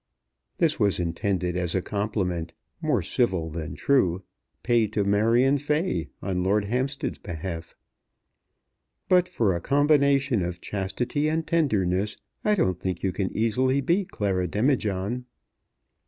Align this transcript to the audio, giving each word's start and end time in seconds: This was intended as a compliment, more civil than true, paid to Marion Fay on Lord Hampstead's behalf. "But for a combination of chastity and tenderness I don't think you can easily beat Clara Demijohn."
This 0.57 0.79
was 0.79 0.99
intended 0.99 1.55
as 1.55 1.75
a 1.75 1.81
compliment, 1.83 2.53
more 2.81 3.03
civil 3.03 3.51
than 3.51 3.75
true, 3.75 4.23
paid 4.63 4.91
to 4.93 5.03
Marion 5.03 5.59
Fay 5.59 6.09
on 6.23 6.41
Lord 6.43 6.65
Hampstead's 6.65 7.19
behalf. 7.19 7.75
"But 9.07 9.29
for 9.29 9.55
a 9.55 9.61
combination 9.61 10.41
of 10.41 10.59
chastity 10.59 11.29
and 11.29 11.45
tenderness 11.45 12.17
I 12.43 12.55
don't 12.55 12.79
think 12.79 13.03
you 13.03 13.11
can 13.11 13.31
easily 13.37 13.79
beat 13.79 14.09
Clara 14.09 14.47
Demijohn." 14.47 15.25